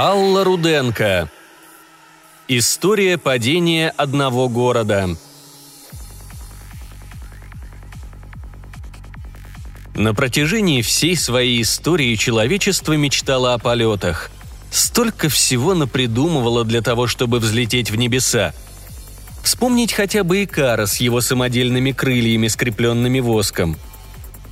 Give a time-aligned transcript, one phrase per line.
[0.00, 1.28] Алла Руденко.
[2.46, 5.08] История падения одного города.
[9.96, 14.30] На протяжении всей своей истории человечество мечтало о полетах.
[14.70, 18.54] Столько всего напридумывало для того, чтобы взлететь в небеса.
[19.42, 23.76] Вспомнить хотя бы Икара с его самодельными крыльями, скрепленными воском.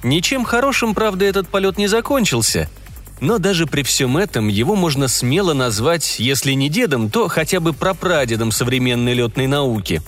[0.03, 2.69] Ничем хорошим, правда, этот полет не закончился–
[3.21, 7.73] но даже при всем этом его можно смело назвать, если не дедом, то хотя бы
[7.73, 10.03] прапрадедом современной летной науки.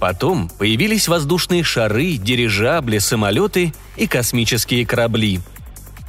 [0.00, 5.40] Потом появились воздушные шары, дирижабли, самолеты и космические корабли.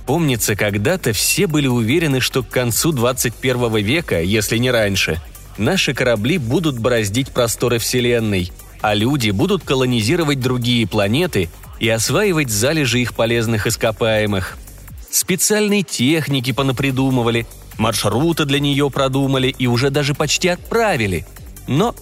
[0.05, 5.21] Помнится, когда-то все были уверены, что к концу 21 века, если не раньше,
[5.57, 12.99] наши корабли будут бороздить просторы Вселенной, а люди будут колонизировать другие планеты и осваивать залежи
[12.99, 14.57] их полезных ископаемых–
[15.11, 21.25] Специальной техники понапридумывали, маршруты для нее продумали и уже даже почти отправили.
[21.67, 21.95] Но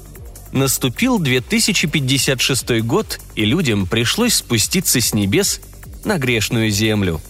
[0.51, 5.61] наступил 2056 год, и людям пришлось спуститься с небес
[6.03, 7.21] на грешную землю.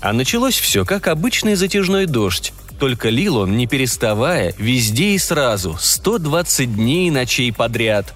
[0.00, 5.76] А началось все как обычный затяжной дождь, только лил он, не переставая, везде и сразу,
[5.80, 8.14] 120 дней и ночей подряд.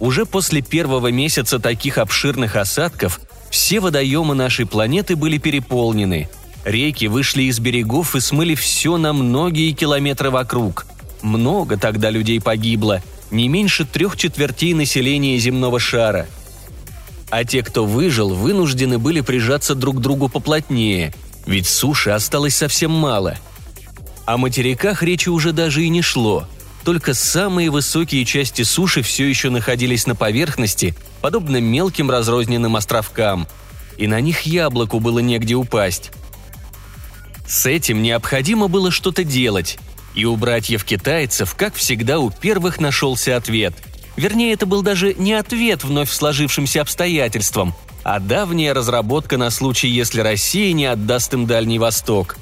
[0.00, 3.20] Уже после первого месяца таких обширных осадков
[3.54, 6.28] все водоемы нашей планеты были переполнены.
[6.64, 10.86] Реки вышли из берегов и смыли все на многие километры вокруг.
[11.22, 16.26] Много тогда людей погибло, не меньше трех четвертей населения земного шара.
[17.30, 21.14] А те, кто выжил, вынуждены были прижаться друг к другу поплотнее,
[21.46, 23.36] ведь суши осталось совсем мало.
[24.26, 26.48] О материках речи уже даже и не шло–
[26.84, 33.48] только самые высокие части суши все еще находились на поверхности, подобно мелким разрозненным островкам,
[33.96, 36.12] и на них яблоку было негде упасть.
[37.48, 39.78] С этим необходимо было что-то делать,
[40.14, 43.74] и у братьев-китайцев, как всегда, у первых нашелся ответ.
[44.16, 50.20] Вернее, это был даже не ответ вновь сложившимся обстоятельствам, а давняя разработка на случай, если
[50.20, 52.36] Россия не отдаст им Дальний Восток.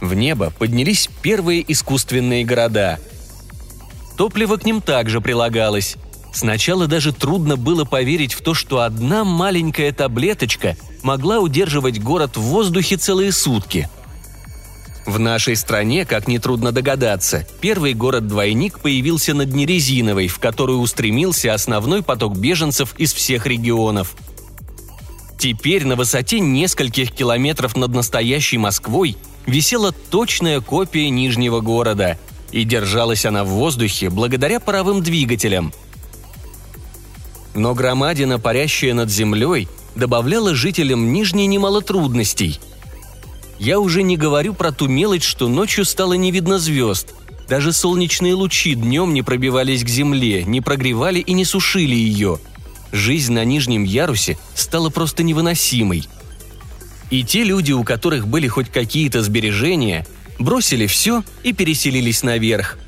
[0.00, 2.98] В небо поднялись первые искусственные города–
[4.16, 5.96] Топливо к ним также прилагалось.
[6.32, 12.40] Сначала даже трудно было поверить в то, что одна маленькая таблеточка могла удерживать город в
[12.40, 13.88] воздухе целые сутки.
[15.06, 22.02] В нашей стране, как нетрудно догадаться, первый город-двойник появился над Нерезиновой, в которую устремился основной
[22.02, 24.14] поток беженцев из всех регионов.
[25.38, 32.18] Теперь на высоте нескольких километров над настоящей Москвой висела точная копия Нижнего города–
[32.54, 35.72] и держалась она в воздухе благодаря паровым двигателям.
[37.52, 39.66] Но громадина, парящая над землей,
[39.96, 42.60] добавляла жителям Нижней немало трудностей.
[43.58, 47.14] Я уже не говорю про ту мелочь, что ночью стало не видно звезд.
[47.48, 52.38] Даже солнечные лучи днем не пробивались к земле, не прогревали и не сушили ее.
[52.92, 56.04] Жизнь на нижнем ярусе стала просто невыносимой.
[57.10, 60.06] И те люди, у которых были хоть какие-то сбережения,
[60.38, 62.78] бросили все и переселились наверх.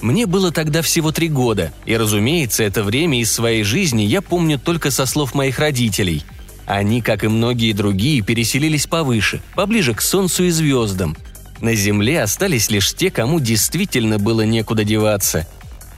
[0.00, 4.58] Мне было тогда всего три года, и, разумеется, это время из своей жизни я помню
[4.58, 6.24] только со слов моих родителей.
[6.66, 11.16] Они, как и многие другие, переселились повыше, поближе к Солнцу и звездам.
[11.60, 15.46] На Земле остались лишь те, кому действительно было некуда деваться.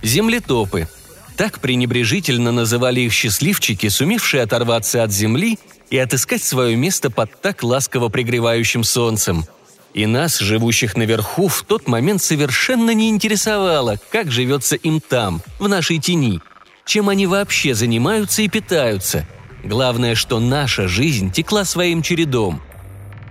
[0.03, 0.88] Землетопы.
[1.37, 5.59] Так пренебрежительно называли их счастливчики, сумевшие оторваться от Земли
[5.91, 9.47] и отыскать свое место под так ласково пригревающим солнцем–
[9.96, 15.68] и нас, живущих наверху, в тот момент совершенно не интересовало, как живется им там, в
[15.68, 16.42] нашей тени,
[16.84, 19.26] чем они вообще занимаются и питаются.
[19.64, 22.60] Главное, что наша жизнь текла своим чередом.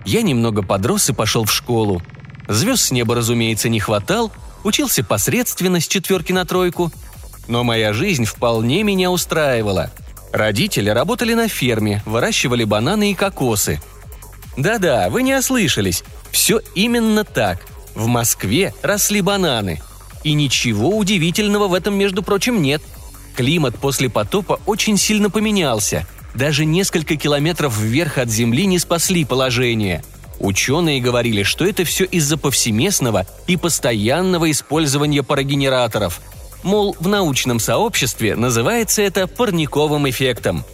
[0.05, 2.01] Я немного подрос и пошел в школу.
[2.47, 4.31] Звезд с неба, разумеется, не хватал,
[4.63, 6.91] учился посредственно с четверки на тройку.
[7.47, 9.91] Но моя жизнь вполне меня устраивала.
[10.33, 13.79] Родители работали на ферме, выращивали бананы и кокосы.
[14.57, 16.03] Да-да, вы не ослышались.
[16.35, 17.65] Все именно так.
[17.95, 19.81] В Москве росли бананы.
[20.25, 22.81] И ничего удивительного в этом, между прочим, нет.
[23.37, 26.05] Климат после потопа очень сильно поменялся.
[26.33, 30.03] Даже несколько километров вверх от Земли не спасли положение.
[30.37, 36.19] Ученые говорили, что это все из-за повсеместного и постоянного использования парогенераторов.
[36.63, 40.65] Мол, в научном сообществе называется это парниковым эффектом.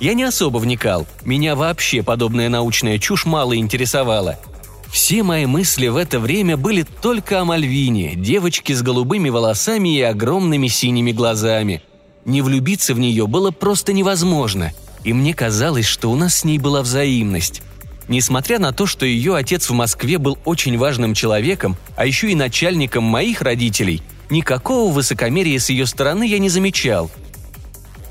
[0.00, 4.40] Я не особо вникал, меня вообще подобная научная чушь мало интересовала–
[4.94, 10.00] все мои мысли в это время были только о Мальвине, девочке с голубыми волосами и
[10.00, 11.82] огромными синими глазами.
[12.24, 16.58] Не влюбиться в нее было просто невозможно, и мне казалось, что у нас с ней
[16.58, 17.60] была взаимность.
[18.06, 22.36] Несмотря на то, что ее отец в Москве был очень важным человеком, а еще и
[22.36, 24.00] начальником моих родителей,
[24.30, 27.10] никакого высокомерия с ее стороны я не замечал.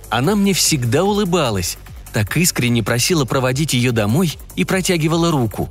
[0.10, 1.78] Она мне всегда улыбалась,
[2.12, 5.70] так искренне просила проводить ее домой и протягивала руку.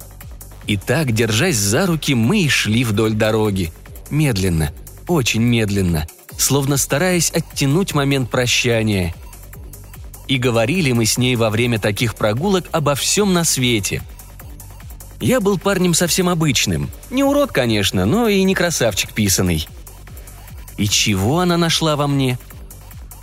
[0.67, 3.73] И так, держась за руки, мы и шли вдоль дороги.
[4.11, 4.73] Медленно,
[5.09, 6.07] очень медленно,
[6.39, 9.15] словно стараясь оттянуть момент прощания.
[10.29, 14.03] И говорили мы с ней во время таких прогулок обо всем на свете.
[15.21, 16.91] Я был парнем совсем обычным.
[17.11, 19.69] Не урод, конечно, но и не красавчик писанный.
[20.79, 22.39] И чего она нашла во мне?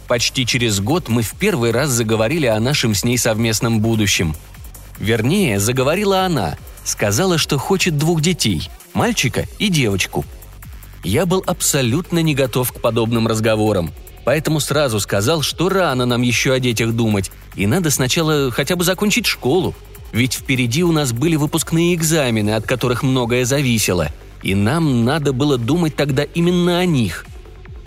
[0.08, 4.36] Почти через год мы в первый раз заговорили о нашем с ней совместном будущем.
[4.98, 6.58] Вернее, заговорила она,
[6.90, 10.26] сказала, что хочет двух детей– мальчика и девочку.
[11.04, 13.92] Я был абсолютно не готов к подобным разговорам,
[14.26, 18.84] поэтому сразу сказал, что рано нам еще о детях думать, и надо сначала хотя бы
[18.84, 19.76] закончить школу–
[20.12, 24.10] ведь впереди у нас были выпускные экзамены, от которых многое зависело,
[24.42, 27.26] и нам надо было думать тогда именно о них.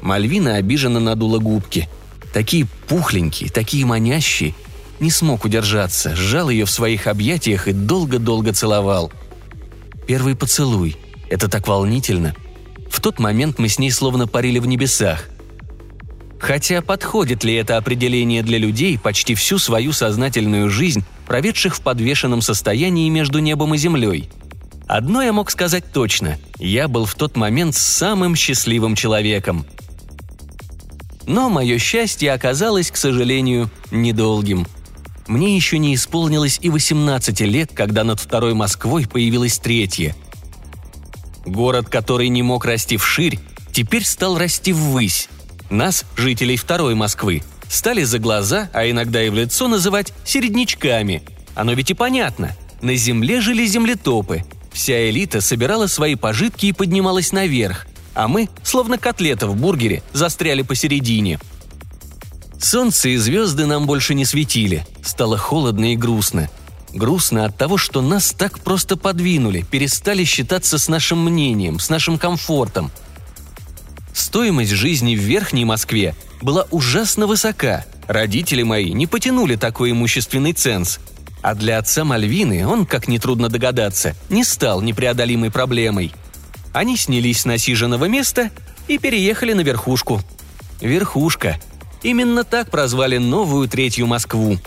[0.01, 1.89] Мальвина обиженно надула губки.
[2.33, 4.55] Такие пухленькие, такие манящие.
[5.03, 9.13] Не смог удержаться, сжал ее в своих объятиях и долго-долго целовал.
[10.07, 10.97] Первый поцелуй.
[11.29, 12.37] Это так волнительно.
[12.89, 15.25] В тот момент мы с ней словно парили в небесах.
[16.39, 22.41] Хотя подходит ли это определение для людей, почти всю свою сознательную жизнь проведших в подвешенном
[22.41, 24.31] состоянии между небом и землей.
[24.87, 29.67] Одно я мог сказать точно– я был в тот момент самым счастливым человеком.
[31.27, 34.65] Но мое счастье оказалось, к сожалению, недолгим.
[35.27, 40.17] Мне еще не исполнилось и 18 лет, когда над второй Москвой появилась третья.
[41.45, 43.39] Город, который не мог расти вширь,
[43.73, 45.29] теперь стал расти ввысь.
[45.71, 51.23] Нас, жителей второй Москвы, стали за глаза, а иногда и в лицо называть середнячками.
[51.55, 52.57] Оно ведь и понятно.
[52.81, 54.45] На земле жили землетопы.
[54.73, 60.63] Вся элита собирала свои пожитки и поднималась наверх, а мы, словно котлета в бургере, застряли
[60.63, 61.39] посередине.
[62.63, 64.87] Солнце и звезды нам больше не светили.
[65.03, 66.49] Стало холодно и грустно.
[66.95, 72.19] Грустно от того, что нас так просто подвинули, перестали считаться с нашим мнением, с нашим
[72.19, 72.93] комфортом.
[74.15, 77.85] Стоимость жизни в Верхней Москве была ужасно высока.
[78.07, 81.01] Родители мои не потянули такой имущественный ценз.
[81.43, 86.13] А для отца Мальвины он, как нетрудно догадаться, не стал непреодолимой проблемой.
[86.73, 88.51] Они снялись с насиженного места
[88.87, 90.23] и переехали на верхушку.
[90.81, 91.59] Верхушка.
[92.03, 94.59] Именно так прозвали новую третью Москву.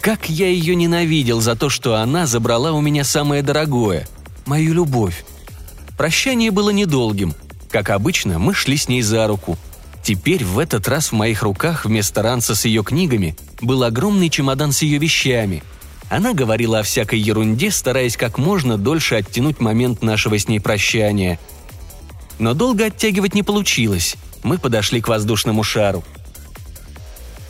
[0.00, 4.06] Как я ее ненавидел за то, что она забрала у меня самое дорогое–
[4.46, 5.24] мою любовь.
[5.96, 7.34] Прощание было недолгим.
[7.70, 9.58] Как обычно, мы шли с ней за руку–
[10.06, 14.70] Теперь в этот раз в моих руках вместо ранца с ее книгами был огромный чемодан
[14.70, 15.64] с ее вещами.
[16.08, 21.40] Она говорила о всякой ерунде, стараясь как можно дольше оттянуть момент нашего с ней прощания.
[22.38, 24.14] Но долго оттягивать не получилось.
[24.44, 26.04] Мы подошли к воздушному шару.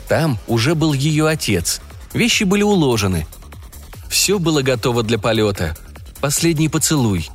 [0.07, 1.81] Там уже был ее отец.
[2.13, 3.27] Вещи были уложены.
[4.09, 5.75] Все было готово для полета.
[6.21, 7.29] Последний поцелуй.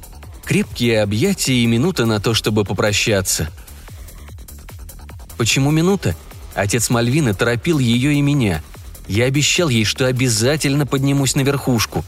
[0.44, 3.50] Крепкие объятия и минута на то, чтобы попрощаться–
[5.42, 6.14] Почему минута?
[6.54, 8.62] Отец Мальвины торопил ее и меня.
[9.08, 12.04] Я обещал ей, что обязательно поднимусь на верхушку.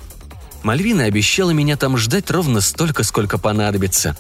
[0.63, 4.17] Мальвина обещала меня там ждать ровно столько, сколько понадобится.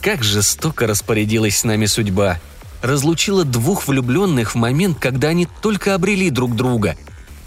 [0.00, 2.40] Как жестоко распорядилась с нами судьба.
[2.84, 6.96] Разлучила двух влюбленных в момент, когда они только обрели друг друга.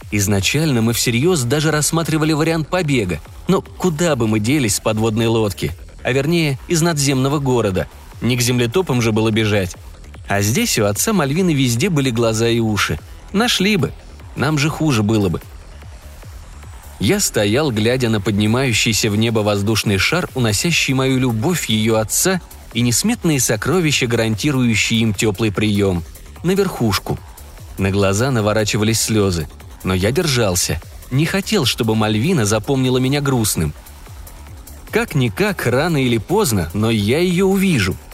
[0.10, 3.20] Изначально мы всерьез даже рассматривали вариант побега.
[3.48, 5.75] Но куда бы мы делись с подводной лодки?
[6.01, 7.88] А вернее, из надземного города.
[8.20, 9.75] Не к землетопам же было бежать.
[10.27, 13.00] А здесь у отца Мальвины везде были глаза и уши.
[13.32, 13.91] Нашли бы.
[14.36, 15.39] Нам же хуже было бы.
[17.00, 22.41] Я стоял, глядя на поднимающийся в небо воздушный шар, уносящий мою любовь ее отца
[22.77, 26.03] и несметные сокровища, гарантирующие им теплый прием.
[26.43, 27.17] На верхушку.
[27.77, 29.50] На глаза наворачивались слезы.
[29.84, 30.79] Но я держался.
[31.12, 33.74] Не хотел, чтобы Мальвина запомнила меня грустным.
[34.91, 37.96] Как-никак, рано или поздно, но я ее увижу–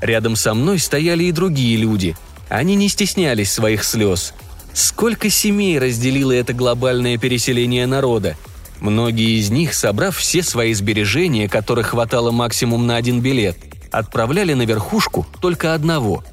[0.00, 2.16] Рядом со мной стояли и другие люди.
[2.48, 4.32] Они не стеснялись своих слез.
[4.72, 8.36] Сколько семей разделило это глобальное переселение народа?
[8.80, 13.56] Многие из них, собрав все свои сбережения, которых хватало максимум на один билет,
[13.90, 16.24] отправляли на верхушку только одного.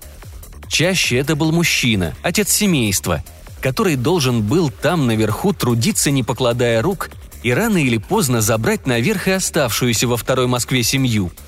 [0.67, 3.23] Чаще это был мужчина, отец семейства,
[3.61, 7.09] который должен был там наверху трудиться, не покладая рук,
[7.43, 11.31] и рано или поздно забрать наверх и оставшуюся во второй Москве семью–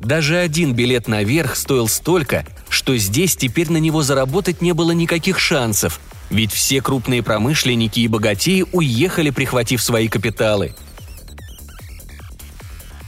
[0.00, 5.38] даже один билет наверх стоил столько, что здесь теперь на него заработать не было никаких
[5.38, 6.00] шансов.
[6.30, 10.74] Ведь все крупные промышленники и богатеи уехали, прихватив свои капиталы.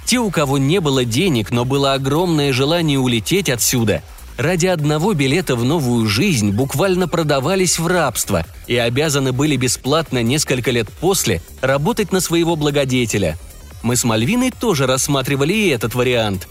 [0.07, 4.03] Те, у кого не было денег, но было огромное желание улететь отсюда,
[4.37, 10.71] ради одного билета в новую жизнь буквально продавались в рабство и обязаны были бесплатно несколько
[10.71, 13.39] лет после работать на своего благодетеля.
[13.83, 16.49] Мы с Мальвиной тоже рассматривали и этот вариант.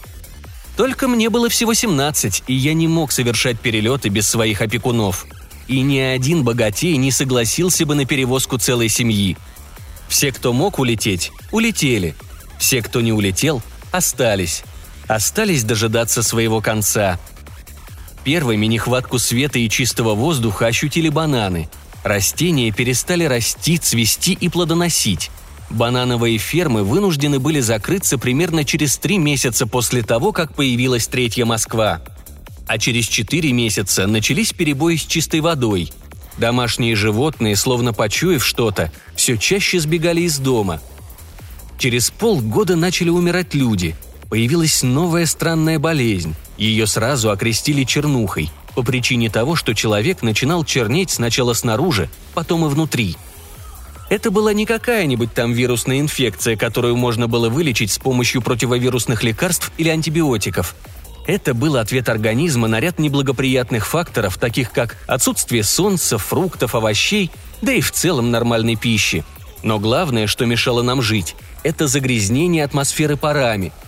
[0.76, 5.26] Только мне было всего 17, и я не мог совершать перелеты без своих опекунов.
[5.68, 9.38] И ни один богатей не согласился бы на перевозку целой семьи.
[10.10, 12.16] Все, кто мог улететь, улетели.
[12.62, 14.64] Все, кто не улетел, остались.
[15.10, 17.20] Остались дожидаться своего конца–
[18.24, 21.70] Первыми нехватку света и чистого воздуха ощутили бананы.
[22.04, 25.32] Растения перестали расти, цвести и плодоносить.
[25.70, 32.02] Банановые фермы вынуждены были закрыться примерно через три месяца после того, как появилась третья Москва.
[32.68, 35.92] А через четыре месяца начались перебои с чистой водой.
[36.38, 40.80] Домашние животные, словно почуяв что-то, все чаще сбегали из дома.
[41.82, 43.96] Через полгода начали умирать люди.
[44.30, 46.36] Появилась новая странная болезнь.
[46.56, 52.70] Ее сразу окрестили чернухой, по причине того, что человек начинал чернеть сначала снаружи, потом и
[52.70, 53.18] внутри.
[54.12, 59.72] Это была не какая-нибудь там вирусная инфекция, которую можно было вылечить с помощью противовирусных лекарств
[59.80, 60.76] или антибиотиков.
[61.26, 67.32] Это был ответ организма на ряд неблагоприятных факторов, таких как отсутствие солнца, фруктов, овощей,
[67.64, 69.26] да и в целом нормальной пищи.
[69.64, 73.72] Но главное, что мешало нам жить, это загрязнение атмосферы парами–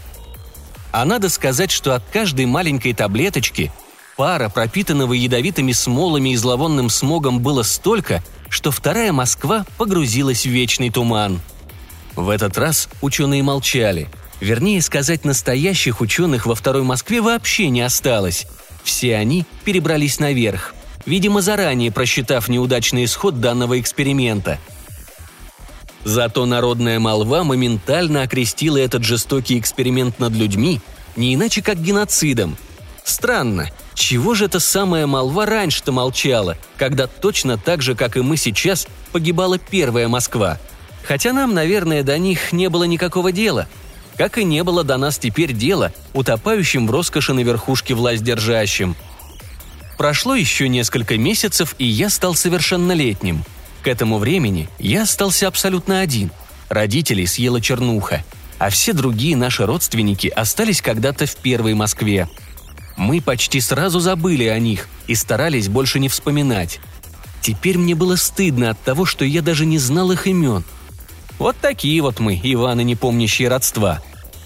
[0.93, 3.71] а надо сказать, что от каждой маленькой таблеточки
[4.15, 10.91] пара, пропитанного ядовитыми смолами и зловонным смогом, было столько, что вторая Москва погрузилась в вечный
[10.91, 11.41] туман.
[12.15, 14.07] В этот раз ученые молчали.
[14.39, 18.45] Вернее сказать, настоящих ученых во второй Москве вообще не осталось.
[18.83, 20.75] Все они перебрались наверх,
[21.07, 24.59] видимо, заранее просчитав неудачный исход данного эксперимента–
[26.03, 30.81] Зато народная молва моментально окрестила этот жестокий эксперимент над людьми
[31.15, 32.57] не иначе как геноцидом.
[33.03, 38.37] Странно, чего же эта самая молва раньше-то молчала, когда точно так же, как и мы
[38.37, 40.57] сейчас, погибала первая Москва?
[41.03, 43.67] Хотя нам, наверное, до них не было никакого дела.
[44.17, 48.95] Как и не было до нас теперь дела, утопающим в роскоши на верхушке власть держащим.
[49.97, 53.43] Прошло еще несколько месяцев, и я стал совершеннолетним–
[53.83, 56.31] к этому времени я остался абсолютно один.
[56.69, 58.23] Родителей съела чернуха,
[58.57, 62.29] а все другие наши родственники остались когда-то в первой Москве.
[62.95, 66.79] Мы почти сразу забыли о них и старались больше не вспоминать.
[67.41, 70.63] Теперь мне было стыдно от того, что я даже не знал их имен.
[71.37, 74.01] Вот такие вот мы, Иваны, не помнящие родства.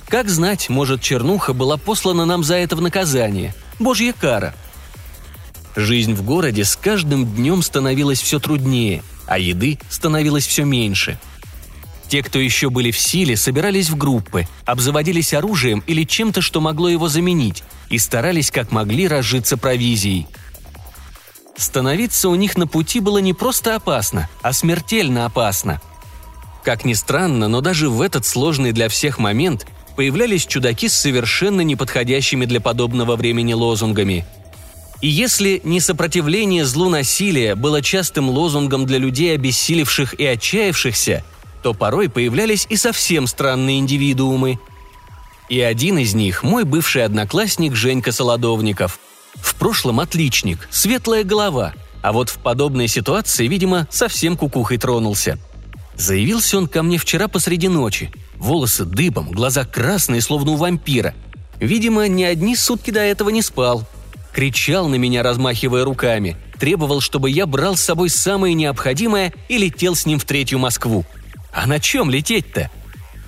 [0.08, 3.54] Как знать, может, чернуха была послана нам за это в наказание.
[3.78, 4.56] Божья кара.
[5.76, 11.20] Жизнь в городе с каждым днем становилась все труднее– а еды становилось все меньше.
[12.08, 16.88] Те, кто еще были в силе, собирались в группы, обзаводились оружием или чем-то, что могло
[16.88, 20.28] его заменить, и старались как могли разжиться провизией.
[21.58, 25.82] Становиться у них на пути было не просто опасно, а смертельно опасно.
[26.64, 29.66] Как ни странно, но даже в этот сложный для всех момент
[29.96, 34.26] появлялись чудаки с совершенно неподходящими для подобного времени лозунгами–
[35.02, 41.24] и если не сопротивление злу насилия было частым лозунгом для людей, обессилевших и отчаявшихся,
[41.62, 44.60] то порой появлялись и совсем странные индивидуумы.
[45.50, 49.00] И один из них– мой бывший одноклассник Женька Солодовников.
[49.36, 55.38] В прошлом отличник, светлая голова, а вот в подобной ситуации, видимо, совсем кукухой тронулся.
[55.96, 58.12] Заявился он ко мне вчера посреди ночи.
[58.38, 61.14] Волосы дыбом, глаза красные, словно у вампира.
[61.60, 63.88] Видимо, ни одни сутки до этого не спал–
[64.38, 69.96] кричал на меня, размахивая руками, требовал, чтобы я брал с собой самое необходимое и летел
[69.96, 71.06] с ним в третью Москву.
[71.52, 72.70] А на чем лететь-то?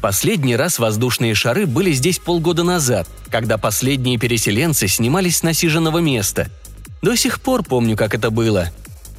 [0.01, 6.51] Последний раз воздушные шары были здесь полгода назад, когда последние переселенцы снимались с насиженного места.
[7.01, 8.69] До сих пор помню, как это было.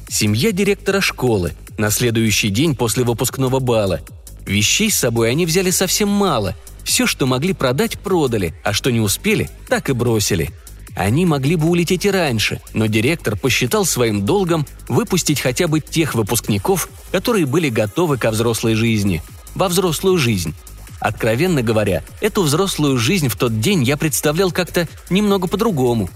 [0.07, 3.99] Семья директора школы, на следующий день после выпускного бала.
[4.45, 6.55] Вещей с собой они взяли совсем мало.
[6.85, 10.51] Все, что могли продать, продали, а что не успели, так и бросили–
[10.95, 16.15] они могли бы улететь и раньше, но директор посчитал своим долгом выпустить хотя бы тех
[16.15, 19.21] выпускников, которые были готовы ко взрослой жизни.
[19.55, 20.53] Во взрослую жизнь.
[20.99, 26.09] Откровенно говоря, эту взрослую жизнь в тот день я представлял как-то немного по-другому.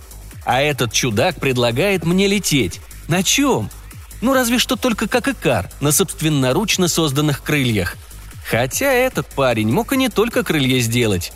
[0.46, 2.80] А этот чудак предлагает мне лететь.
[3.08, 3.70] На чем?
[4.22, 7.96] Ну разве что только как Икар, на собственноручно созданных крыльях.
[8.48, 11.34] Хотя этот парень мог и не только крылья сделать.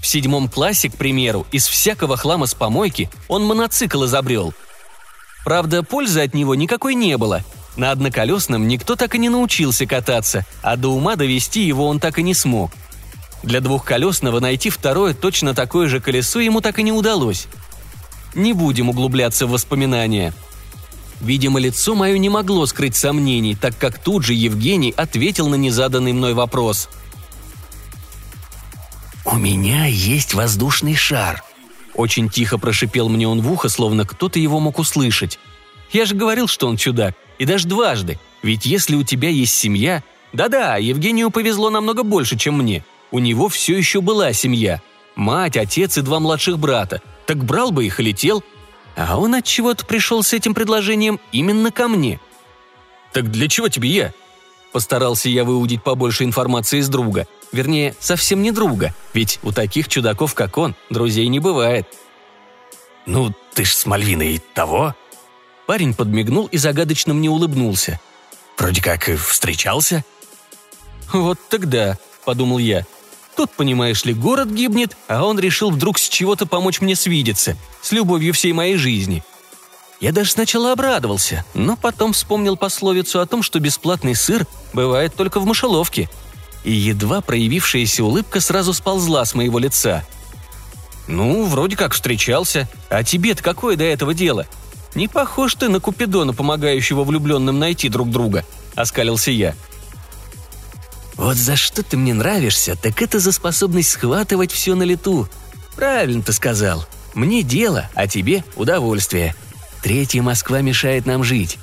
[0.00, 4.54] В седьмом классе, к примеру, из всякого хлама с помойки он моноцикл изобрел.
[5.44, 7.42] Правда, пользы от него никакой не было.
[7.76, 12.18] На одноколесном никто так и не научился кататься, а до ума довести его он так
[12.18, 12.72] и не смог.
[13.42, 17.46] Для двухколесного найти второе точно такое же колесо ему так и не удалось.
[18.34, 20.32] Не будем углубляться в воспоминания.
[21.20, 26.12] Видимо, лицо мое не могло скрыть сомнений, так как тут же Евгений ответил на незаданный
[26.12, 26.88] мной вопрос.
[29.36, 31.44] «У меня есть воздушный шар»,
[31.92, 35.38] очень тихо прошипел мне он в ухо, словно кто-то его мог услышать.
[35.92, 37.14] Я же говорил, что он чудак.
[37.38, 38.18] И даже дважды.
[38.42, 40.02] Ведь если у тебя есть семья...
[40.32, 42.82] Да-да, Евгению повезло намного больше, чем мне.
[43.10, 44.80] У него все еще была семья.
[45.16, 47.02] Мать, отец и два младших брата.
[47.26, 48.42] Так брал бы их и летел.
[48.96, 52.20] А он от чего то пришел с этим предложением именно ко мне.
[53.12, 54.14] «Так для чего тебе я?»
[54.72, 57.26] Постарался я выудить побольше информации из друга.
[57.52, 61.86] Вернее, совсем не друга, ведь у таких чудаков, как он, друзей не бывает.
[63.06, 64.94] «Ну, ты ж с Мальвиной того?»
[65.66, 68.00] Парень подмигнул и загадочно мне улыбнулся.
[68.58, 70.04] «Вроде как и встречался?»
[71.12, 72.84] «Вот тогда»,— подумал я.
[73.36, 77.92] «Тут, понимаешь ли, город гибнет, а он решил вдруг с чего-то помочь мне свидеться, с
[77.92, 79.22] любовью всей моей жизни».
[79.98, 85.40] Я даже сначала обрадовался, но потом вспомнил пословицу о том, что бесплатный сыр бывает только
[85.40, 86.10] в мышеловке—
[86.66, 90.04] и едва проявившаяся улыбка сразу сползла с моего лица.
[91.06, 92.68] «Ну, вроде как встречался.
[92.90, 94.46] А тебе-то какое до этого дело?
[94.96, 98.44] Не похож ты на Купидона, помогающего влюбленным найти друг друга»,—
[98.74, 99.54] оскалился я.
[101.14, 105.28] «Вот за что ты мне нравишься, так это за способность схватывать все на лету.
[105.76, 106.84] Правильно ты сказал.
[107.14, 109.36] Мне дело, а тебе удовольствие.
[109.82, 111.58] Третья Москва мешает нам жить.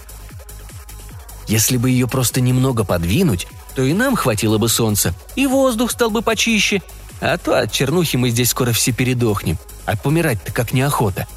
[1.50, 6.10] Если бы ее просто немного подвинуть, то и нам хватило бы солнца, и воздух стал
[6.10, 6.82] бы почище.
[7.22, 9.58] А то от чернухи мы здесь скоро все передохнем.
[9.86, 11.28] А помирать-то как неохота.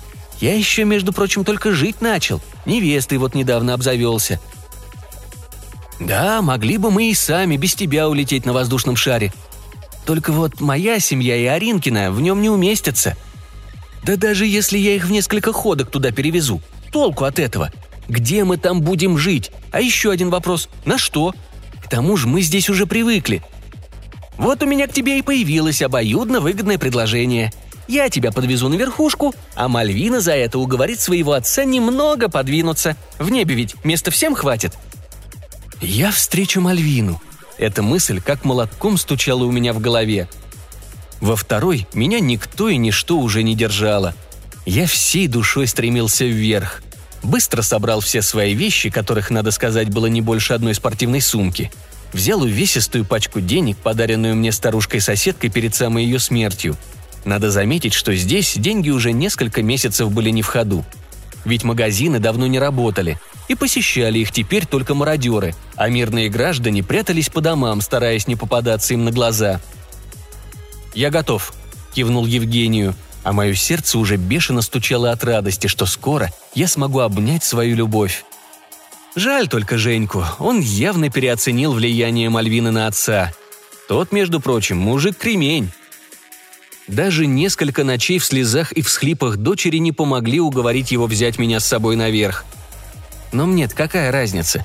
[0.40, 2.40] Я еще, между прочим, только жить начал.
[2.66, 4.40] Невестой вот недавно обзавелся.
[5.98, 9.32] Да, могли бы мы и сами без тебя улететь на воздушном шаре.
[10.04, 13.16] Только вот моя семья и Аринкина в нем не уместятся.
[14.04, 16.60] Да даже если я их в несколько ходок туда перевезу,
[16.92, 17.72] толку от этого?
[18.08, 19.50] Где мы там будем жить?
[19.72, 20.68] А еще один вопрос.
[20.84, 21.34] На что?
[21.86, 23.42] К тому же мы здесь уже привыкли.
[24.38, 27.52] Вот у меня к тебе и появилось обоюдно выгодное предложение.
[27.86, 32.96] Я тебя подвезу на верхушку, а Мальвина за это уговорит своего отца немного подвинуться.
[33.20, 34.76] В небе ведь места всем хватит.
[35.80, 37.22] Я встречу Мальвину.
[37.56, 40.28] Эта мысль как молотком стучала у меня в голове.
[41.20, 44.12] Во второй меня никто и ничто уже не держало.
[44.64, 46.82] Я всей душой стремился вверх
[47.22, 51.70] быстро собрал все свои вещи, которых, надо сказать, было не больше одной спортивной сумки.
[52.12, 56.76] Взял увесистую пачку денег, подаренную мне старушкой-соседкой перед самой ее смертью.
[57.24, 60.84] Надо заметить, что здесь деньги уже несколько месяцев были не в ходу.
[61.44, 67.28] Ведь магазины давно не работали, и посещали их теперь только мародеры, а мирные граждане прятались
[67.28, 69.60] по домам, стараясь не попадаться им на глаза.
[70.94, 71.52] «Я готов»,–
[71.94, 72.94] кивнул Евгению–
[73.26, 78.24] а мое сердце уже бешено стучало от радости, что скоро я смогу обнять свою любовь.
[79.16, 83.32] Жаль только Женьку, он явно переоценил влияние Мальвины на отца.
[83.88, 85.72] Тот, между прочим, мужик-кремень.
[86.86, 91.66] Даже несколько ночей в слезах и всхлипах дочери не помогли уговорить его взять меня с
[91.66, 92.44] собой наверх.
[93.32, 94.64] Но мне какая разница?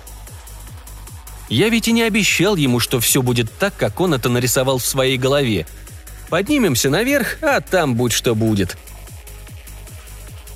[1.50, 4.86] Я ведь и не обещал ему, что все будет так, как он это нарисовал в
[4.86, 5.66] своей голове–
[6.32, 8.78] Поднимемся наверх, а там будь что будет.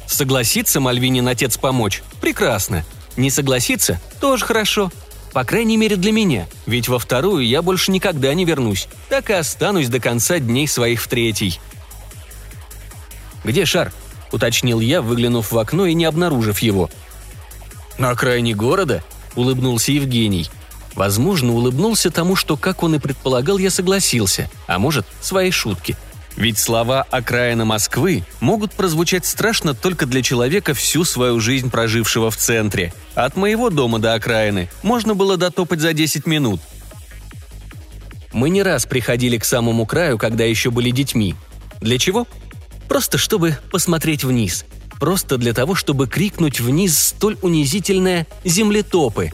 [0.07, 2.01] Согласится Мальвинин отец помочь?
[2.21, 2.85] Прекрасно.
[3.17, 3.99] Не согласится?
[4.21, 4.89] Тоже хорошо.
[5.33, 9.33] По крайней мере для меня, ведь во вторую я больше никогда не вернусь, так и
[9.33, 11.59] останусь до конца дней своих в третий.
[13.43, 13.91] «Где шар?»–
[14.31, 16.89] уточнил я, выглянув в окно и не обнаружив его.
[17.97, 19.03] «На окраине города?»–
[19.35, 20.49] улыбнулся Евгений–
[20.95, 25.97] Возможно, улыбнулся тому, что, как он и предполагал, я согласился, а может, своей шутки.
[26.38, 32.38] Ведь слова «окраина Москвы» могут прозвучать страшно только для человека, всю свою жизнь прожившего в
[32.38, 32.93] центре.
[33.13, 36.60] От моего дома до окраины можно было дотопать за 10 минут.
[38.34, 41.36] Мы не раз приходили к самому краю, когда еще были детьми.
[41.79, 42.27] Для чего?
[42.89, 44.65] Просто чтобы посмотреть вниз.
[44.99, 49.31] Просто для того, чтобы крикнуть вниз столь унизительное «землетопы»,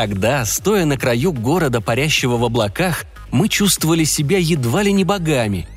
[0.00, 5.68] Тогда, стоя на краю города, парящего в облаках, мы чувствовали себя едва ли не богами.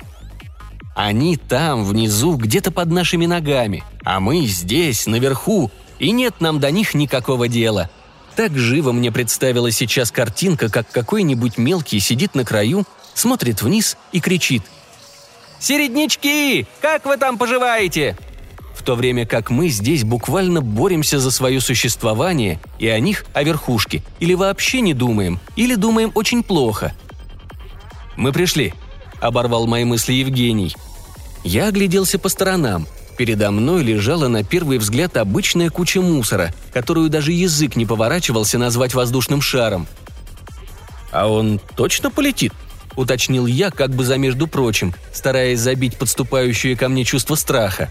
[0.96, 6.70] Они там, внизу, где-то под нашими ногами, а мы здесь, наверху, и нет нам до
[6.70, 7.90] них никакого дела.
[8.34, 14.20] Так живо мне представила сейчас картинка, как какой-нибудь мелкий сидит на краю, смотрит вниз и
[14.20, 14.62] кричит.
[15.58, 16.66] «Середнячки!
[16.80, 18.16] Как вы там поживаете?»
[18.82, 24.02] То время как мы здесь буквально боремся за свое существование, и о них, о верхушке,
[24.20, 26.92] или вообще не думаем, или думаем очень плохо.
[28.16, 28.74] «Мы пришли»,—
[29.20, 30.74] оборвал мои мысли Евгений.
[31.44, 32.86] Я огляделся по сторонам.
[33.16, 38.94] Передо мной лежала на первый взгляд обычная куча мусора, которую даже язык не поворачивался назвать
[38.94, 39.86] воздушным шаром.
[41.12, 42.52] «А он точно полетит?»–
[42.96, 47.90] уточнил я, как бы за между прочим, стараясь забить подступающее ко мне чувство страха.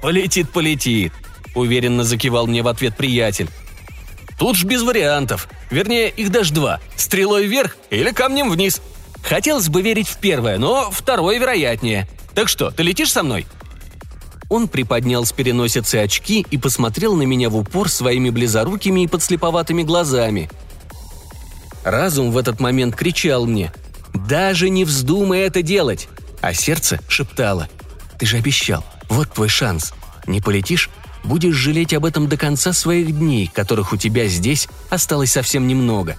[0.00, 1.12] «Полетит, полетит»,–
[1.54, 3.48] уверенно закивал мне в ответ приятель.
[4.38, 5.48] «Тут ж без вариантов.
[5.70, 6.80] Вернее, их даже два.
[6.96, 8.80] Стрелой вверх или камнем вниз.
[9.22, 12.08] Хотелось бы верить в первое, но второе вероятнее.
[12.34, 13.46] Так что, ты летишь со мной?»
[14.48, 19.82] Он приподнял с переносицы очки и посмотрел на меня в упор своими близорукими и подслеповатыми
[19.82, 20.48] глазами.
[21.84, 23.72] Разум в этот момент кричал мне–
[24.28, 26.08] даже не вздумай это делать!»
[26.40, 27.68] А сердце шептало.
[28.18, 28.84] «Ты же обещал.
[29.08, 29.92] Вот твой шанс.
[30.26, 30.90] Не полетишь?
[31.24, 36.16] Будешь жалеть об этом до конца своих дней, которых у тебя здесь осталось совсем немного.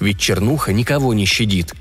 [0.00, 1.74] Ведь чернуха никого не щадит.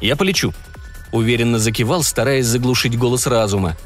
[0.00, 0.52] «Я полечу»,—
[1.12, 3.76] уверенно закивал, стараясь заглушить голос разума.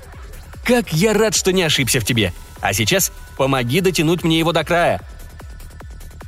[0.65, 2.33] «Как я рад, что не ошибся в тебе!
[2.61, 5.01] А сейчас помоги дотянуть мне его до края!»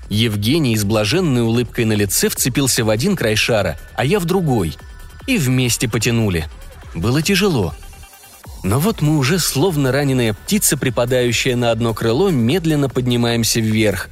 [0.09, 4.77] Евгений с блаженной улыбкой на лице вцепился в один край шара, а я в другой.
[5.27, 6.49] И вместе потянули.
[6.95, 7.75] Было тяжело.
[8.63, 14.11] Но вот мы уже, словно раненая птица, припадающая на одно крыло, медленно поднимаемся вверх.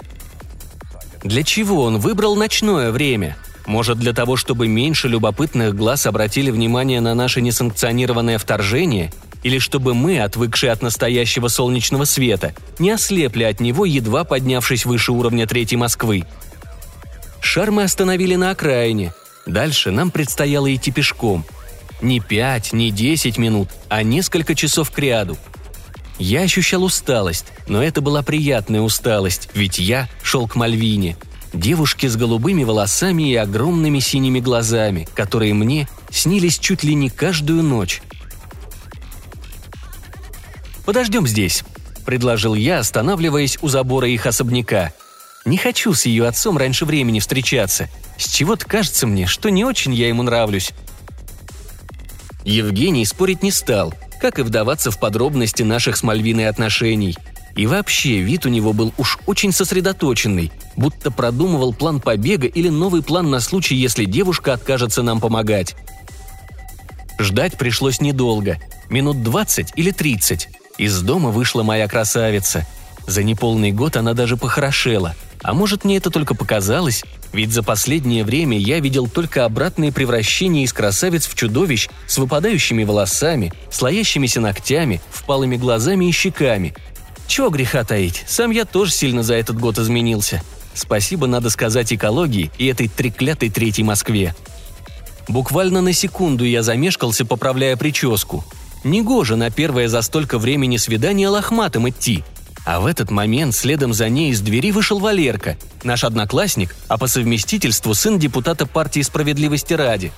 [1.22, 3.36] Для чего он выбрал ночное время?
[3.66, 9.12] Может, для того, чтобы меньше любопытных глаз обратили внимание на наше несанкционированное вторжение–
[9.42, 15.12] или чтобы мы, отвыкшие от настоящего солнечного света, не ослепли от него, едва поднявшись выше
[15.12, 16.24] уровня Третьей Москвы.
[17.40, 19.12] Шар мы остановили на окраине.
[19.46, 21.44] Дальше нам предстояло идти пешком.
[22.00, 25.36] Не пять, не десять минут, а несколько часов к ряду.
[26.18, 31.16] Я ощущал усталость, но это была приятная усталость, ведь я шел к Мальвине,
[31.52, 37.62] девушке с голубыми волосами и огромными синими глазами, которые мне снились чуть ли не каждую
[37.62, 38.02] ночь.
[40.84, 41.64] «Подождем здесь»,—
[42.06, 44.92] предложил я, останавливаясь у забора их особняка.
[45.44, 47.88] «Не хочу с ее отцом раньше времени встречаться.
[48.16, 50.72] С чего-то кажется мне, что не очень я ему нравлюсь».
[52.48, 57.14] Евгений спорить не стал, как и вдаваться в подробности наших с Мальвиной отношений.
[57.54, 63.02] И вообще, вид у него был уж очень сосредоточенный, будто продумывал план побега или новый
[63.02, 65.76] план на случай, если девушка откажется нам помогать.
[67.18, 68.56] Ждать пришлось недолго,
[68.88, 70.48] минут двадцать или тридцать.
[70.78, 72.66] Из дома вышла моя красавица.
[73.06, 75.14] За неполный год она даже похорошела.
[75.42, 77.04] А может, мне это только показалось?
[77.32, 82.84] Ведь за последнее время я видел только обратные превращения из красавиц в чудовищ с выпадающими
[82.84, 86.74] волосами, слоящимися ногтями, впалыми глазами и щеками.
[87.26, 90.42] Чего греха таить, сам я тоже сильно за этот год изменился.
[90.72, 94.34] Спасибо, надо сказать, экологии и этой треклятой третьей Москве.
[95.28, 98.44] Буквально на секунду я замешкался, поправляя прическу.
[98.84, 102.24] Негоже на первое за столько времени свидание лохматым идти.
[102.68, 107.06] А в этот момент следом за ней из двери вышел Валерка, наш одноклассник, а по
[107.06, 110.12] совместительству сын депутата партии «Справедливости ради».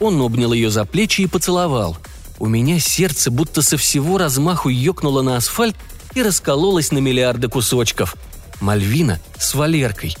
[0.00, 1.96] Он обнял ее за плечи и поцеловал.
[2.40, 5.76] У меня сердце будто со всего размаху ёкнуло на асфальт
[6.16, 8.16] и раскололось на миллиарды кусочков.
[8.60, 10.16] Мальвина с Валеркой.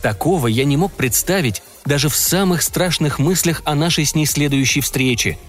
[0.00, 4.80] Такого я не мог представить даже в самых страшных мыслях о нашей с ней следующей
[4.80, 5.38] встрече–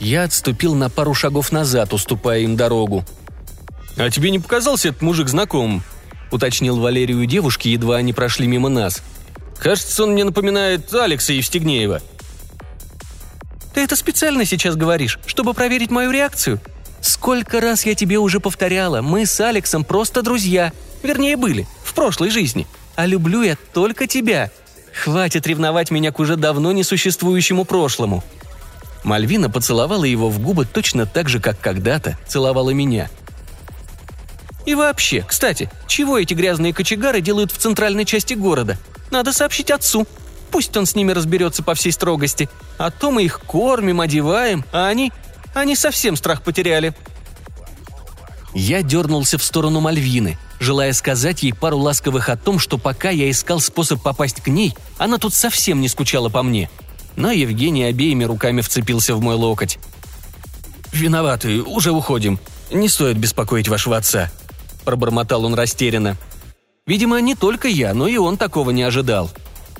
[0.00, 3.04] я отступил на пару шагов назад, уступая им дорогу.
[4.00, 5.82] «А тебе не показался этот мужик знакомым?»–
[6.30, 9.02] уточнил Валерию девушки, едва они прошли мимо нас.
[9.58, 12.00] «Кажется, он мне напоминает Алекса Евстигнеева».
[13.74, 16.60] «Ты это специально сейчас говоришь, чтобы проверить мою реакцию?»
[17.02, 20.72] «Сколько раз я тебе уже повторяла, мы с Алексом просто друзья.
[21.02, 22.66] Вернее, были, в прошлой жизни.
[22.94, 24.50] А люблю я только тебя.
[24.94, 28.24] Хватит ревновать меня к уже давно несуществующему прошлому»,
[29.02, 33.08] Мальвина поцеловала его в губы точно так же, как когда-то целовала меня.
[34.70, 38.78] «И вообще, кстати, чего эти грязные кочегары делают в центральной части города?
[39.10, 40.06] Надо сообщить отцу.
[40.52, 42.48] Пусть он с ними разберется по всей строгости.
[42.78, 45.10] А то мы их кормим, одеваем, а они...
[45.54, 46.94] Они совсем страх потеряли».
[48.54, 53.28] Я дернулся в сторону Мальвины, желая сказать ей пару ласковых о том, что пока я
[53.28, 56.70] искал способ попасть к ней, она тут совсем не скучала по мне–
[57.16, 59.80] но Евгений обеими руками вцепился в мой локоть.
[60.92, 62.38] «Виноваты, уже уходим.
[62.70, 64.30] Не стоит беспокоить вашего отца»,–
[64.80, 66.16] пробормотал он растерянно.
[66.86, 69.30] Видимо, не только я, но и он такого не ожидал.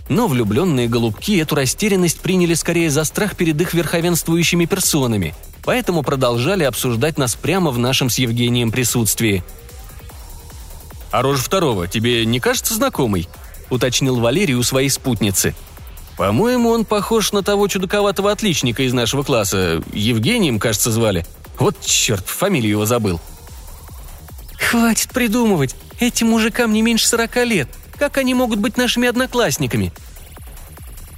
[0.09, 5.35] Но влюбленные голубки эту растерянность приняли скорее за страх перед их верховенствующими персонами,
[5.65, 9.45] поэтому продолжали обсуждать нас прямо в нашем с Евгением присутствии.
[11.11, 13.29] «А рожа второго тебе не кажется знакомой?»–
[13.71, 15.55] уточнил Валерий у своей спутницы.
[16.17, 19.83] «По-моему, он похож на того чудаковатого отличника из нашего класса.
[19.93, 21.27] Евгением, кажется, звали.
[21.59, 23.21] Вот черт, фамилию его забыл».
[24.69, 25.75] «Хватит придумывать.
[25.99, 27.69] Этим мужикам не меньше сорока лет.
[27.99, 29.93] Как они могут быть нашими одноклассниками?»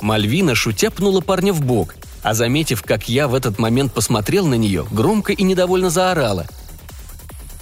[0.01, 4.55] Мальвина, шутя, пнула парня в бок, а заметив, как я в этот момент посмотрел на
[4.55, 6.47] нее, громко и недовольно заорала.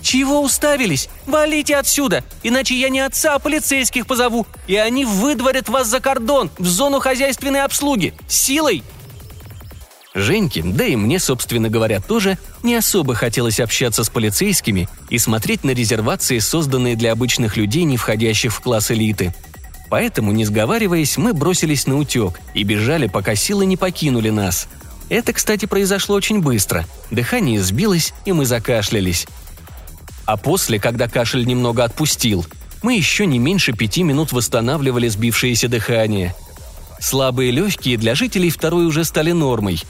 [0.01, 1.09] «Чего уставились?
[1.27, 6.51] Валите отсюда, иначе я не отца, а полицейских позову, и они выдворят вас за кордон,
[6.59, 8.83] в зону хозяйственной обслуги, силой!»
[10.15, 15.63] Женьке, да и мне, собственно говоря, тоже не особо хотелось общаться с полицейскими и смотреть
[15.63, 19.35] на резервации, созданные для обычных людей, не входящих в класс элиты–
[19.91, 24.69] Поэтому, не сговариваясь, мы бросились на утек и бежали, пока силы не покинули нас.
[25.09, 26.87] Это, кстати, произошло очень быстро.
[27.11, 29.27] Дыхание сбилось, и мы закашлялись.
[30.25, 32.47] А после, когда кашель немного отпустил,
[32.83, 36.37] мы еще не меньше пяти минут восстанавливали сбившееся дыхание.
[37.01, 39.83] Слабые легкие для жителей второй уже стали нормой.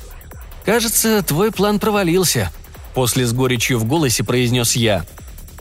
[0.64, 2.52] «Кажется, твой план провалился»,–
[2.94, 5.04] после с горечью в голосе произнес я.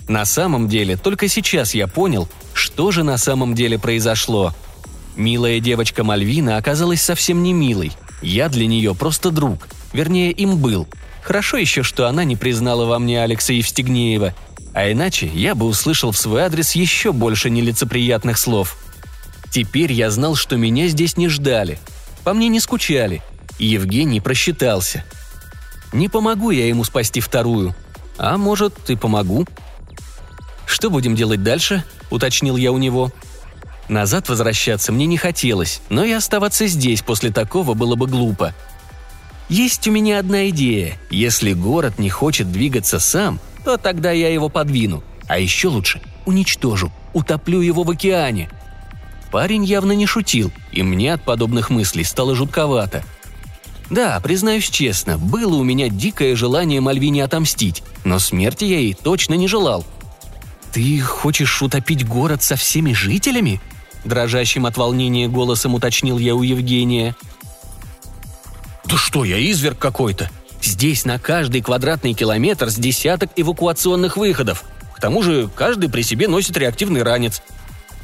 [0.09, 4.55] На самом деле, только сейчас я понял, что же на самом деле произошло?
[5.15, 7.91] Милая девочка Мальвина оказалась совсем не милой.
[8.23, 9.67] Я для нее просто друг.
[9.93, 10.88] Вернее, им был.
[11.21, 14.33] Хорошо еще, что она не признала во мне Алекса Евстигнеева.
[14.73, 18.77] А иначе я бы услышал в свой адрес еще больше нелицеприятных слов.
[19.51, 21.79] Теперь я знал, что меня здесь не ждали.
[22.23, 23.21] По мне не скучали.
[23.60, 25.04] Евгений просчитался.
[25.91, 27.76] Не помогу я ему спасти вторую.
[28.17, 29.45] А может, и помогу.
[30.65, 33.12] Что будем делать дальше?– уточнил я у него.
[33.88, 38.54] Назад возвращаться мне не хотелось, но и оставаться здесь после такого было бы глупо.
[39.50, 40.98] Есть у меня одна идея.
[41.10, 45.04] Если город не хочет двигаться сам, то тогда я его подвину.
[45.28, 48.50] А еще лучше уничтожу, утоплю его в океане.
[49.32, 53.04] Парень явно не шутил, и мне от подобных мыслей стало жутковато.
[53.89, 59.34] Да, признаюсь честно, было у меня дикое желание Мальвине отомстить, но смерти я ей точно
[59.34, 59.86] не желал–
[60.71, 63.62] «Ты хочешь утопить город со всеми жителями?»
[64.06, 67.15] Дрожащим от волнения голосом уточнил я у Евгения.
[68.86, 70.30] «Да что я, изверг какой-то!
[70.62, 74.63] Здесь на каждый квадратный километр с десяток эвакуационных выходов.
[74.95, 77.41] К тому же каждый при себе носит реактивный ранец.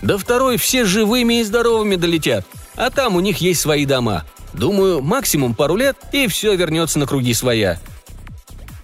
[0.02, 2.45] Да второй все живыми и здоровыми долетят,
[2.76, 4.24] а там у них есть свои дома.
[4.58, 7.80] Думаю, максимум пару лет, и все вернется на круги своя».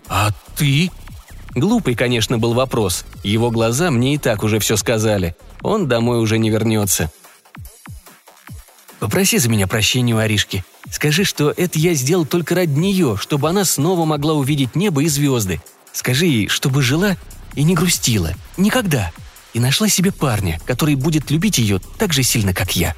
[0.08, 0.92] «А ты?»
[1.56, 3.06] Глупый, конечно, был вопрос.
[3.24, 5.36] Его глаза мне и так уже все сказали.
[5.62, 7.12] Он домой уже не вернется.
[9.00, 10.64] «Попроси за меня прощения у Аришки.
[10.90, 15.08] Скажи, что это я сделал только ради нее, чтобы она снова могла увидеть небо и
[15.08, 15.62] звезды.
[15.92, 17.18] Скажи ей, чтобы жила
[17.56, 18.34] и не грустила.
[18.58, 19.12] Никогда.
[19.54, 22.96] И нашла себе парня, который будет любить ее так же сильно, как я».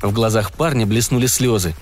[0.00, 1.74] В глазах парня блеснули слезы.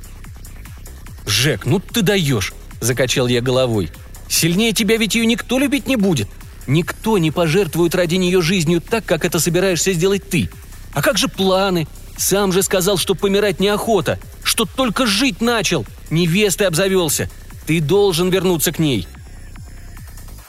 [1.27, 3.91] «Жек, ну ты даешь!»– закачал я головой.
[4.33, 6.27] Сильнее тебя ведь ее никто любить не будет.
[6.67, 10.49] Никто не пожертвует ради нее жизнью так, как это собираешься сделать ты.
[10.95, 11.87] А как же планы?
[12.17, 17.29] Сам же сказал, что помирать неохота, что только жить начал, невестой обзавелся.
[17.67, 19.07] Ты должен вернуться к ней.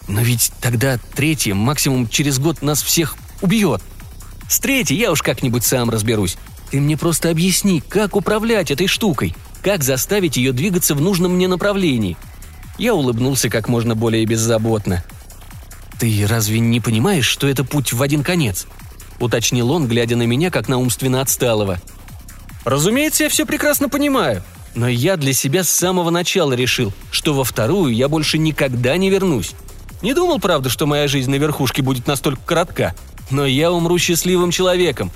[0.08, 3.82] Но ведь тогда третья, максимум через год нас всех убьет.
[4.48, 6.38] С третьей я уж как-нибудь сам разберусь.
[6.72, 11.48] Ты мне просто объясни, как управлять этой штукой, как заставить ее двигаться в нужном мне
[11.48, 12.18] направлении–
[12.78, 15.04] я улыбнулся как можно более беззаботно.
[16.00, 18.68] «Ты разве не понимаешь, что это путь в один конец?»–
[19.20, 21.80] уточнил он, глядя на меня, как на умственно отсталого.
[22.66, 24.44] «Разумеется, я все прекрасно понимаю.
[24.76, 29.12] Но я для себя с самого начала решил, что во вторую я больше никогда не
[29.12, 29.52] вернусь.
[30.02, 32.96] Не думал, правда, что моя жизнь на верхушке будет настолько коротка,
[33.30, 35.12] но я умру счастливым человеком.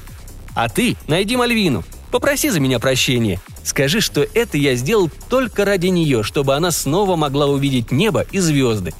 [0.54, 5.88] А ты найди Мальвину, попроси за меня прощения Скажи, что это я сделал только ради
[5.88, 8.94] нее, чтобы она снова могла увидеть небо и звезды.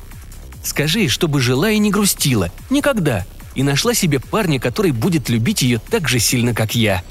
[0.62, 2.52] Скажи, чтобы жила и не грустила.
[2.70, 3.26] Никогда.
[3.56, 7.02] И нашла себе парня, который будет любить ее так же сильно, как я.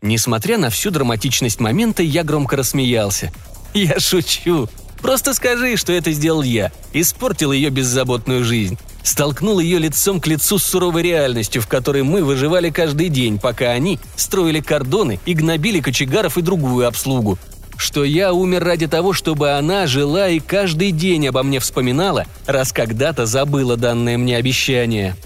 [0.00, 3.30] Несмотря на всю драматичность момента, я громко рассмеялся.
[3.74, 4.70] «Я шучу.
[5.02, 6.72] Просто скажи, что это сделал я.
[6.92, 12.22] Испортил ее беззаботную жизнь столкнул ее лицом к лицу с суровой реальностью, в которой мы
[12.22, 17.38] выживали каждый день, пока они строили кордоны и гнобили кочегаров и другую обслугу.
[17.76, 22.72] Что я умер ради того, чтобы она жила и каждый день обо мне вспоминала, раз
[22.72, 25.16] когда-то забыла данное мне обещание.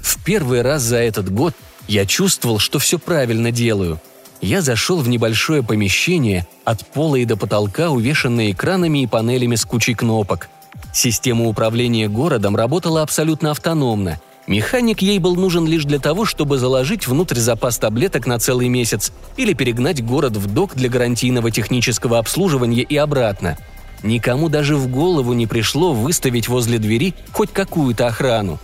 [0.00, 1.54] В первый раз за этот год
[1.88, 4.00] я чувствовал, что все правильно делаю.
[4.40, 9.64] Я зашел в небольшое помещение, от пола и до потолка увешанное экранами и панелями с
[9.64, 10.48] кучей кнопок–
[10.92, 14.20] Система управления городом работала абсолютно автономно.
[14.46, 19.12] Механик ей был нужен лишь для того, чтобы заложить внутрь запас таблеток на целый месяц
[19.36, 23.56] или перегнать город в док для гарантийного технического обслуживания и обратно.
[24.02, 28.58] Никому даже в голову не пришло выставить возле двери хоть какую-то охрану.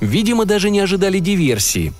[0.00, 1.92] Видимо, даже не ожидали диверсии.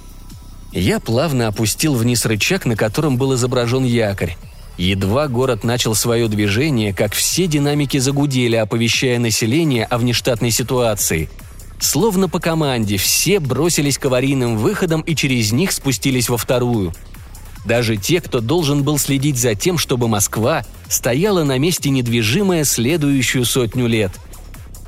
[0.72, 4.36] Я плавно опустил вниз рычаг, на котором был изображен якорь.
[4.78, 11.28] Едва город начал свое движение, как все динамики загудели, оповещая население о внештатной ситуации.
[11.78, 16.94] Словно по команде, все бросились к аварийным выходам и через них спустились во вторую.
[17.66, 23.44] Даже те, кто должен был следить за тем, чтобы Москва стояла на месте недвижимая следующую
[23.44, 24.12] сотню лет.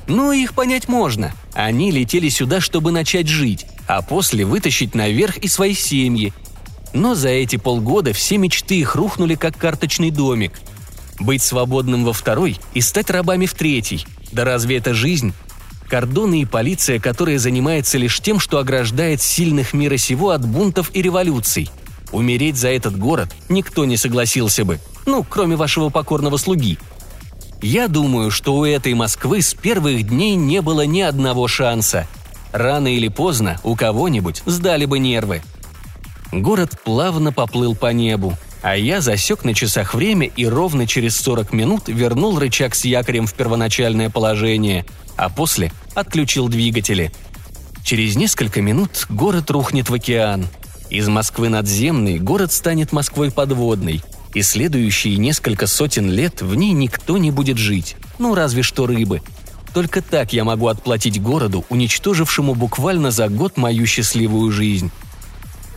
[0.07, 1.33] Ну, их понять можно.
[1.53, 6.33] Они летели сюда, чтобы начать жить, а после вытащить наверх и свои семьи–
[6.95, 10.53] но за эти полгода все мечты их рухнули, как карточный домик.
[11.19, 14.05] Быть свободным во второй и стать рабами в третий.
[14.31, 15.33] Да разве это жизнь?
[15.89, 21.01] Кордоны и полиция, которая занимается лишь тем, что ограждает сильных мира сего от бунтов и
[21.01, 21.69] революций.
[22.11, 24.79] Умереть за этот город никто не согласился бы.
[25.05, 26.79] Ну, кроме вашего покорного слуги.
[27.61, 32.07] Я думаю, что у этой Москвы с первых дней не было ни одного шанса.
[32.55, 35.41] Рано или поздно у кого-нибудь сдали бы нервы–
[36.31, 41.53] Город плавно поплыл по небу, а я засек на часах время и ровно через 40
[41.53, 47.11] минут вернул рычаг с якорем в первоначальное положение, а после отключил двигатели.
[47.85, 50.47] Через несколько минут город рухнет в океан.
[50.89, 54.01] Из Москвы надземной город станет Москвой подводной,
[54.33, 59.21] и следующие несколько сотен лет в ней никто не будет жить, ну разве что рыбы.
[59.75, 64.89] Только так я могу отплатить городу, уничтожившему буквально за год мою счастливую жизнь.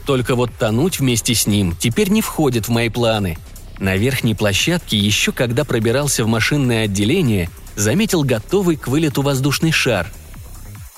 [0.06, 3.38] Только вот тонуть вместе с ним теперь не входит в мои планы.
[3.80, 10.06] На верхней площадке, еще когда пробирался в машинное отделение, заметил готовый к вылету воздушный шар.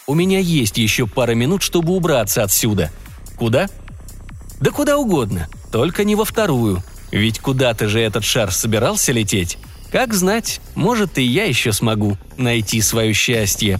[0.06, 2.90] У меня есть еще пара минут, чтобы убраться отсюда.
[3.38, 3.70] Куда?
[4.60, 6.82] Да куда угодно, только не во вторую.
[7.10, 9.56] Ведь куда-то же этот шар собирался лететь.
[9.90, 13.78] Как знать, может и я еще смогу найти свое счастье.